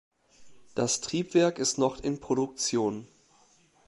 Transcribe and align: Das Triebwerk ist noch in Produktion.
Das 0.73 0.99
Triebwerk 1.01 1.59
ist 1.59 1.77
noch 1.77 1.99
in 1.99 2.19
Produktion. 2.19 3.07